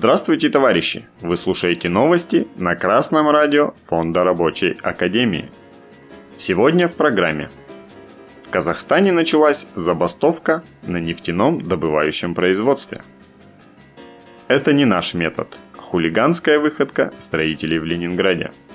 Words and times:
Здравствуйте, 0.00 0.48
товарищи! 0.48 1.04
Вы 1.20 1.36
слушаете 1.36 1.90
новости 1.90 2.48
на 2.56 2.74
Красном 2.74 3.28
радио 3.28 3.74
Фонда 3.84 4.24
Рабочей 4.24 4.78
Академии. 4.80 5.50
Сегодня 6.38 6.88
в 6.88 6.94
программе. 6.94 7.50
В 8.46 8.48
Казахстане 8.48 9.12
началась 9.12 9.66
забастовка 9.74 10.64
на 10.80 10.96
нефтяном 10.96 11.60
добывающем 11.60 12.34
производстве. 12.34 13.02
Это 14.48 14.72
не 14.72 14.86
наш 14.86 15.12
метод, 15.12 15.58
хулиганская 15.76 16.58
выходка 16.58 17.12
строителей 17.18 17.78
в 17.78 17.84
Ленинграде– 17.84 18.52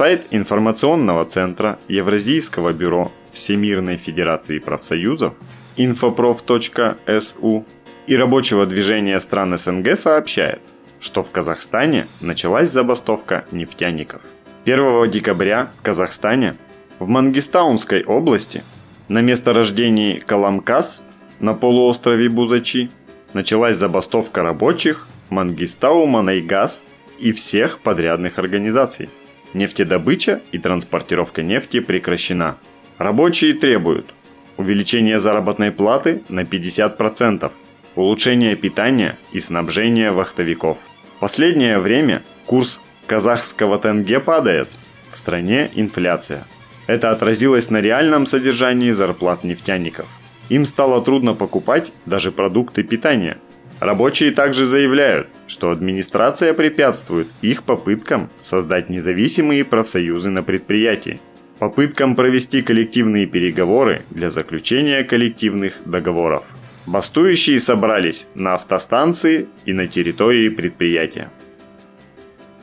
Сайт 0.00 0.28
информационного 0.30 1.26
центра 1.26 1.78
Евразийского 1.86 2.72
бюро 2.72 3.12
Всемирной 3.32 3.98
Федерации 3.98 4.58
профсоюзов 4.58 5.34
infoprof.su 5.76 7.64
и 8.06 8.16
рабочего 8.16 8.64
движения 8.64 9.20
стран 9.20 9.58
СНГ 9.58 9.98
сообщает, 9.98 10.62
что 11.00 11.22
в 11.22 11.30
Казахстане 11.30 12.06
началась 12.22 12.70
забастовка 12.70 13.44
нефтяников. 13.52 14.22
1 14.64 15.10
декабря 15.10 15.70
в 15.78 15.82
Казахстане 15.82 16.54
в 16.98 17.06
Мангистаунской 17.06 18.02
области 18.02 18.64
на 19.08 19.20
месторождении 19.20 20.18
Каламкас 20.18 21.02
на 21.40 21.52
полуострове 21.52 22.30
Бузачи 22.30 22.90
началась 23.34 23.76
забастовка 23.76 24.42
рабочих 24.42 25.08
Мангистау 25.28 26.06
Манайгаз 26.06 26.84
и 27.18 27.32
всех 27.32 27.80
подрядных 27.80 28.38
организаций– 28.38 29.10
Нефтедобыча 29.54 30.40
и 30.52 30.58
транспортировка 30.58 31.42
нефти 31.42 31.80
прекращена. 31.80 32.56
Рабочие 32.98 33.54
требуют 33.54 34.14
увеличение 34.56 35.18
заработной 35.18 35.72
платы 35.72 36.22
на 36.28 36.40
50%, 36.40 37.50
улучшение 37.96 38.56
питания 38.56 39.16
и 39.32 39.40
снабжения 39.40 40.12
вахтовиков. 40.12 40.78
Последнее 41.18 41.78
время 41.78 42.22
курс 42.46 42.80
казахского 43.06 43.78
тенге 43.78 44.20
падает, 44.20 44.68
в 45.10 45.16
стране 45.16 45.70
инфляция. 45.74 46.44
Это 46.86 47.10
отразилось 47.10 47.70
на 47.70 47.80
реальном 47.80 48.26
содержании 48.26 48.90
зарплат 48.90 49.44
нефтяников. 49.44 50.06
Им 50.48 50.66
стало 50.66 51.02
трудно 51.02 51.34
покупать 51.34 51.92
даже 52.06 52.30
продукты 52.30 52.82
питания– 52.82 53.38
Рабочие 53.80 54.30
также 54.30 54.66
заявляют, 54.66 55.28
что 55.46 55.70
администрация 55.70 56.52
препятствует 56.52 57.28
их 57.40 57.62
попыткам 57.62 58.28
создать 58.38 58.90
независимые 58.90 59.64
профсоюзы 59.64 60.28
на 60.28 60.42
предприятии, 60.42 61.18
попыткам 61.58 62.14
провести 62.14 62.60
коллективные 62.60 63.24
переговоры 63.24 64.02
для 64.10 64.28
заключения 64.28 65.02
коллективных 65.02 65.80
договоров. 65.86 66.44
Бастующие 66.84 67.58
собрались 67.58 68.26
на 68.34 68.54
автостанции 68.54 69.48
и 69.64 69.72
на 69.72 69.86
территории 69.86 70.50
предприятия. 70.50 71.30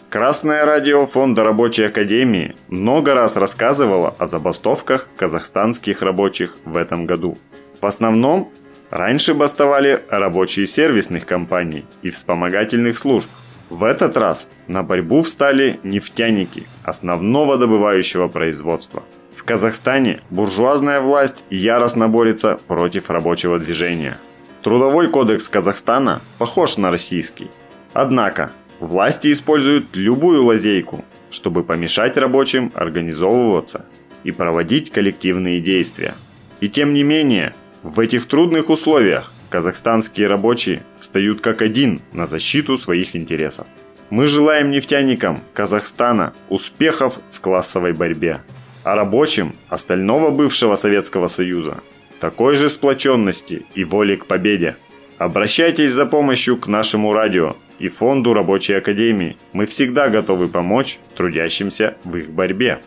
Красное 0.10 0.66
радио 0.66 1.08
Фонда 1.08 1.44
Рабочей 1.44 1.86
Академии 1.86 2.56
много 2.68 3.16
раз 3.16 3.36
рассказывало 3.36 4.16
о 4.20 4.28
забастовках 4.28 5.10
казахстанских 5.18 6.04
рабочих 6.04 6.58
в 6.64 6.76
этом 6.76 7.08
году. 7.08 7.40
В 7.82 7.86
основном 7.86 8.52
Раньше 8.90 9.34
бастовали 9.34 10.02
рабочие 10.10 10.66
сервисных 10.66 11.26
компаний 11.26 11.86
и 12.04 12.10
вспомогательных 12.10 12.98
служб. 12.98 13.28
В 13.70 13.84
этот 13.84 14.16
раз 14.16 14.50
на 14.68 14.82
борьбу 14.82 15.22
встали 15.22 15.80
нефтяники 15.84 16.64
основного 16.84 17.58
добывающего 17.58 18.30
производства. 18.30 19.04
В 19.36 19.44
Казахстане 19.44 20.22
буржуазная 20.30 21.02
власть 21.02 21.44
яростно 21.50 22.08
борется 22.08 22.60
против 22.68 23.10
рабочего 23.10 23.60
движения. 23.60 24.18
Трудовой 24.64 25.10
кодекс 25.10 25.50
Казахстана 25.50 26.22
похож 26.38 26.78
на 26.78 26.90
российский. 26.90 27.52
Однако 27.92 28.52
власти 28.80 29.34
используют 29.34 29.96
любую 29.96 30.46
лазейку, 30.46 31.04
чтобы 31.30 31.64
помешать 31.64 32.16
рабочим 32.16 32.72
организовываться 32.74 33.86
и 34.24 34.32
проводить 34.32 34.92
коллективные 34.92 35.60
действия. 35.60 36.16
И 36.62 36.70
тем 36.70 36.94
не 36.94 37.04
менее, 37.04 37.54
в 37.84 38.00
этих 38.00 38.28
трудных 38.28 38.70
условиях 38.70 39.32
казахстанские 39.50 40.28
рабочие 40.28 40.84
встают 41.00 41.42
как 41.42 41.62
один 41.62 42.02
на 42.12 42.28
защиту 42.28 42.78
своих 42.78 43.16
интересов. 43.16 43.68
Мы 44.10 44.28
желаем 44.28 44.72
нефтяникам 44.72 45.42
Казахстана 45.54 46.34
успехов 46.50 47.20
в 47.32 47.40
классовой 47.42 47.94
борьбе, 47.94 48.42
а 48.84 48.96
рабочим 48.96 49.56
остального 49.70 50.32
бывшего 50.32 50.76
Советского 50.76 51.28
Союза 51.28 51.78
такой 52.20 52.56
же 52.56 52.70
сплоченности 52.70 53.66
и 53.76 53.84
воли 53.84 54.16
к 54.16 54.26
победе. 54.26 54.76
Обращайтесь 55.20 55.92
за 55.92 56.08
помощью 56.08 56.58
к 56.58 56.68
нашему 56.68 57.14
радио 57.14 57.56
и 57.78 57.90
Фонду 57.90 58.34
Рабочей 58.34 58.74
Академии. 58.74 59.38
Мы 59.54 59.68
всегда 59.68 60.10
готовы 60.10 60.48
помочь 60.48 61.00
трудящимся 61.16 61.96
в 62.04 62.18
их 62.18 62.32
борьбе. 62.32 62.80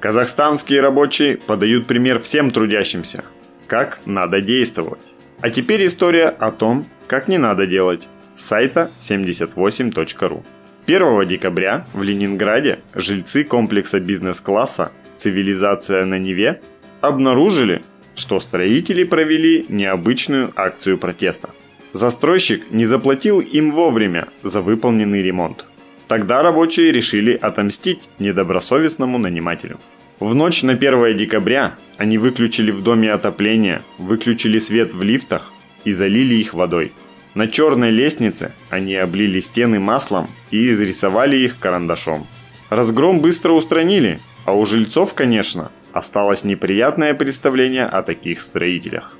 Казахстанские 0.00 0.80
рабочие 0.80 1.36
подают 1.36 1.86
пример 1.86 2.20
всем 2.20 2.50
трудящимся– 2.50 3.24
как 3.66 4.00
надо 4.06 4.40
действовать. 4.40 5.00
А 5.40 5.50
теперь 5.50 5.86
история 5.86 6.28
о 6.28 6.50
том, 6.50 6.86
как 7.06 7.28
не 7.28 7.38
надо 7.38 7.66
делать. 7.66 8.08
С 8.34 8.44
сайта 8.46 8.90
78.ru. 9.00 10.42
1 10.86 11.28
декабря 11.28 11.86
в 11.94 12.02
Ленинграде 12.02 12.80
жильцы 12.94 13.44
комплекса 13.44 14.00
бизнес-класса 14.00 14.92
«Цивилизация 15.18 16.04
на 16.04 16.18
Неве» 16.18 16.60
обнаружили, 17.00 17.82
что 18.14 18.40
строители 18.40 19.04
провели 19.04 19.64
необычную 19.68 20.52
акцию 20.56 20.98
протеста. 20.98 21.50
Застройщик 21.92 22.70
не 22.70 22.84
заплатил 22.84 23.40
им 23.40 23.72
вовремя 23.72 24.28
за 24.42 24.60
выполненный 24.60 25.22
ремонт. 25.22 25.64
Тогда 26.08 26.42
рабочие 26.42 26.92
решили 26.92 27.32
отомстить 27.32 28.08
недобросовестному 28.18 29.16
нанимателю. 29.18 29.78
В 30.20 30.32
ночь 30.32 30.62
на 30.62 30.74
1 30.74 31.16
декабря 31.16 31.74
они 31.96 32.18
выключили 32.18 32.70
в 32.70 32.82
доме 32.82 33.12
отопление, 33.12 33.82
выключили 33.98 34.60
свет 34.60 34.94
в 34.94 35.02
лифтах 35.02 35.52
и 35.84 35.90
залили 35.90 36.36
их 36.36 36.54
водой. 36.54 36.92
На 37.34 37.48
черной 37.48 37.90
лестнице 37.90 38.52
они 38.70 38.94
облили 38.94 39.40
стены 39.40 39.80
маслом 39.80 40.28
и 40.52 40.70
изрисовали 40.70 41.36
их 41.36 41.58
карандашом. 41.58 42.28
Разгром 42.70 43.20
быстро 43.20 43.52
устранили, 43.52 44.20
а 44.44 44.54
у 44.54 44.64
жильцов, 44.66 45.14
конечно, 45.14 45.72
осталось 45.92 46.44
неприятное 46.44 47.12
представление 47.14 47.86
о 47.86 48.02
таких 48.02 48.40
строителях. 48.40 49.16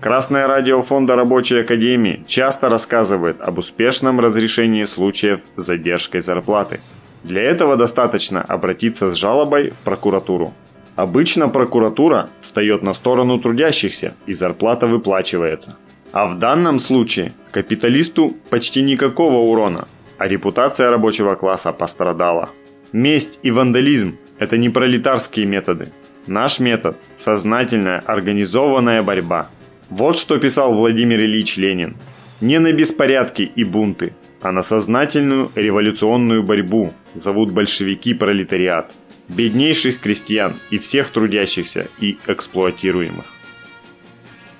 Красное 0.00 0.46
радио 0.46 0.80
Фонда 0.80 1.14
Рабочей 1.14 1.60
Академии 1.60 2.24
часто 2.26 2.70
рассказывает 2.70 3.40
об 3.42 3.58
успешном 3.58 4.18
разрешении 4.18 4.84
случаев 4.84 5.40
с 5.56 5.62
задержкой 5.62 6.22
зарплаты– 6.22 6.80
для 7.24 7.42
этого 7.42 7.76
достаточно 7.76 8.42
обратиться 8.42 9.10
с 9.10 9.14
жалобой 9.14 9.70
в 9.70 9.76
прокуратуру. 9.84 10.52
Обычно 10.96 11.48
прокуратура 11.48 12.28
встает 12.40 12.82
на 12.82 12.92
сторону 12.92 13.38
трудящихся 13.38 14.14
и 14.26 14.32
зарплата 14.32 14.86
выплачивается. 14.86 15.76
А 16.12 16.26
в 16.26 16.38
данном 16.38 16.78
случае 16.78 17.32
капиталисту 17.50 18.36
почти 18.50 18.82
никакого 18.82 19.50
урона, 19.50 19.86
а 20.16 20.26
репутация 20.26 20.90
рабочего 20.90 21.34
класса 21.34 21.72
пострадала. 21.72 22.48
Месть 22.92 23.38
и 23.42 23.50
вандализм– 23.50 24.16
это 24.38 24.56
не 24.56 24.70
пролетарские 24.70 25.46
методы. 25.46 25.92
Наш 26.26 26.60
метод– 26.60 26.96
сознательная, 27.16 28.02
организованная 28.06 29.02
борьба. 29.02 29.48
Вот 29.90 30.16
что 30.16 30.38
писал 30.38 30.74
Владимир 30.74 31.20
Ильич 31.20 31.56
Ленин. 31.58 31.96
Не 32.40 32.58
на 32.58 32.72
беспорядки 32.72 33.42
и 33.42 33.64
бунты, 33.64 34.14
а 34.40 34.52
на 34.52 34.62
сознательную 34.62 35.50
революционную 35.54 36.42
борьбу 36.42 36.92
зовут 37.18 37.52
большевики 37.52 38.14
пролетариат, 38.14 38.92
беднейших 39.28 40.00
крестьян 40.00 40.56
и 40.70 40.78
всех 40.78 41.10
трудящихся 41.10 41.88
и 42.00 42.18
эксплуатируемых. 42.26 43.26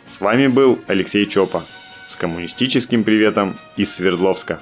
С 0.07 0.21
вами 0.21 0.47
был 0.47 0.79
Алексей 0.87 1.27
Чопа 1.27 1.65
с 2.07 2.17
коммунистическим 2.17 3.05
приветом 3.05 3.59
из 3.77 3.95
Свердловска. 3.95 4.61